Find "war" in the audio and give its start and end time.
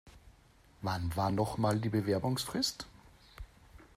1.15-1.29